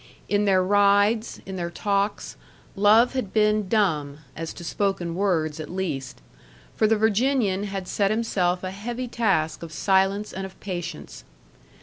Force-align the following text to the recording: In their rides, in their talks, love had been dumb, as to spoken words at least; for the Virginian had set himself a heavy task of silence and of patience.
In 0.27 0.45
their 0.45 0.63
rides, 0.63 1.41
in 1.45 1.57
their 1.57 1.69
talks, 1.69 2.35
love 2.75 3.13
had 3.13 3.31
been 3.31 3.67
dumb, 3.69 4.17
as 4.35 4.51
to 4.55 4.63
spoken 4.63 5.13
words 5.13 5.59
at 5.59 5.69
least; 5.69 6.21
for 6.75 6.87
the 6.87 6.95
Virginian 6.97 7.65
had 7.65 7.87
set 7.87 8.09
himself 8.09 8.63
a 8.63 8.71
heavy 8.71 9.07
task 9.07 9.61
of 9.61 9.71
silence 9.71 10.33
and 10.33 10.43
of 10.43 10.59
patience. 10.59 11.23